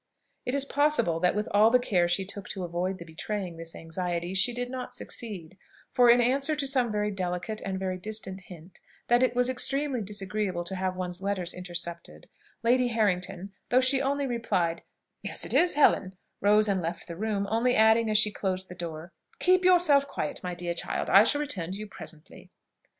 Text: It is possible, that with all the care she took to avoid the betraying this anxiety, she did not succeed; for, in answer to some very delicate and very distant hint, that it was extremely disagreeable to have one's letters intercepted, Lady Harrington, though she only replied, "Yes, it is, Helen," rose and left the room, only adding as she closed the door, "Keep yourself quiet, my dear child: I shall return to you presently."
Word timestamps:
It 0.47 0.55
is 0.55 0.65
possible, 0.65 1.19
that 1.19 1.35
with 1.35 1.47
all 1.51 1.69
the 1.69 1.77
care 1.77 2.07
she 2.07 2.25
took 2.25 2.49
to 2.49 2.63
avoid 2.63 2.97
the 2.97 3.05
betraying 3.05 3.57
this 3.57 3.75
anxiety, 3.75 4.33
she 4.33 4.51
did 4.51 4.67
not 4.71 4.95
succeed; 4.95 5.59
for, 5.91 6.09
in 6.09 6.19
answer 6.19 6.55
to 6.55 6.65
some 6.65 6.91
very 6.91 7.11
delicate 7.11 7.61
and 7.61 7.77
very 7.77 7.97
distant 7.99 8.41
hint, 8.45 8.79
that 9.09 9.21
it 9.21 9.35
was 9.35 9.47
extremely 9.47 10.01
disagreeable 10.01 10.63
to 10.63 10.75
have 10.75 10.95
one's 10.95 11.21
letters 11.21 11.53
intercepted, 11.53 12.27
Lady 12.63 12.87
Harrington, 12.87 13.53
though 13.69 13.79
she 13.79 14.01
only 14.01 14.25
replied, 14.25 14.81
"Yes, 15.21 15.45
it 15.45 15.53
is, 15.53 15.75
Helen," 15.75 16.15
rose 16.39 16.67
and 16.67 16.81
left 16.81 17.07
the 17.07 17.15
room, 17.15 17.45
only 17.51 17.75
adding 17.75 18.09
as 18.09 18.17
she 18.17 18.31
closed 18.31 18.69
the 18.69 18.73
door, 18.73 19.13
"Keep 19.37 19.63
yourself 19.63 20.07
quiet, 20.07 20.39
my 20.43 20.55
dear 20.55 20.73
child: 20.73 21.11
I 21.11 21.23
shall 21.23 21.41
return 21.41 21.73
to 21.73 21.77
you 21.77 21.85
presently." 21.85 22.49